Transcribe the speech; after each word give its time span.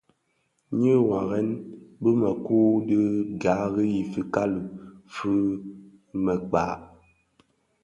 Nyi 0.79 0.93
waren 1.07 1.49
bi 2.01 2.09
měkure 2.19 2.83
dhi 2.87 3.01
gari 3.41 3.85
yi 3.93 4.01
fikali 4.11 4.61
fi 5.13 5.33
měkpa. 6.23 6.65